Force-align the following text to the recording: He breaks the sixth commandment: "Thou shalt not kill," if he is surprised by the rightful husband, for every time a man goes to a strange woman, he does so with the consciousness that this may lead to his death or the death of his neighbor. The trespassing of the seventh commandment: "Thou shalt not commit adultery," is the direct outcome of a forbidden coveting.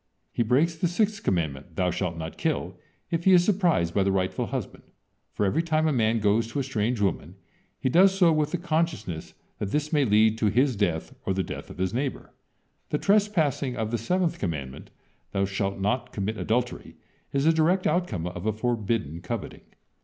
He 0.31 0.41
breaks 0.41 0.73
the 0.73 0.87
sixth 0.87 1.21
commandment: 1.21 1.75
"Thou 1.75 1.91
shalt 1.91 2.17
not 2.17 2.35
kill," 2.35 2.75
if 3.11 3.25
he 3.25 3.33
is 3.33 3.43
surprised 3.45 3.93
by 3.93 4.01
the 4.01 4.11
rightful 4.11 4.47
husband, 4.47 4.81
for 5.31 5.45
every 5.45 5.61
time 5.61 5.87
a 5.87 5.93
man 5.93 6.17
goes 6.17 6.47
to 6.47 6.59
a 6.59 6.63
strange 6.63 6.99
woman, 6.99 7.35
he 7.79 7.87
does 7.87 8.11
so 8.17 8.31
with 8.33 8.49
the 8.49 8.57
consciousness 8.57 9.35
that 9.59 9.69
this 9.69 9.93
may 9.93 10.03
lead 10.03 10.39
to 10.39 10.47
his 10.47 10.75
death 10.75 11.13
or 11.23 11.35
the 11.35 11.43
death 11.43 11.69
of 11.69 11.77
his 11.77 11.93
neighbor. 11.93 12.33
The 12.89 12.97
trespassing 12.97 13.77
of 13.77 13.91
the 13.91 13.99
seventh 13.99 14.39
commandment: 14.39 14.89
"Thou 15.33 15.45
shalt 15.45 15.79
not 15.79 16.11
commit 16.13 16.35
adultery," 16.39 16.95
is 17.31 17.45
the 17.45 17.53
direct 17.53 17.85
outcome 17.85 18.25
of 18.25 18.47
a 18.47 18.53
forbidden 18.53 19.21
coveting. 19.21 19.61